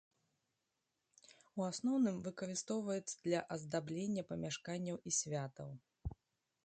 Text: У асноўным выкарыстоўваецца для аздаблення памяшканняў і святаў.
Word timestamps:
У 1.59 1.65
асноўным 1.71 2.17
выкарыстоўваецца 2.27 3.13
для 3.29 3.39
аздаблення 3.57 4.27
памяшканняў 4.33 4.97
і 5.11 5.15
святаў. 5.23 5.69